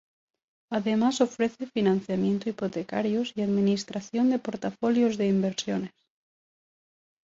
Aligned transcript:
Además 0.71 1.21
ofrece 1.21 1.67
financiamiento 1.67 2.49
hipotecarios 2.49 3.33
y 3.35 3.43
administración 3.43 4.31
de 4.31 4.39
portafolios 4.39 5.15
de 5.19 5.27
inversiones. 5.27 5.93